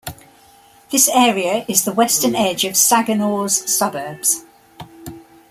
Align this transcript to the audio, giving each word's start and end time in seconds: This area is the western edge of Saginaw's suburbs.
This 0.89 1.07
area 1.09 1.63
is 1.67 1.85
the 1.85 1.91
western 1.93 2.33
edge 2.33 2.63
of 2.65 2.75
Saginaw's 2.75 3.71
suburbs. 3.71 4.43